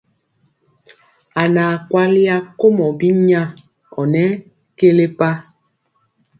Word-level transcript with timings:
A 1.41 1.43
naa 1.55 1.75
kwali 1.89 2.21
akomɔ 2.35 2.85
binya 2.99 3.41
ɔ 3.99 4.03
nɔ 4.13 4.23
kelepa. 4.77 5.29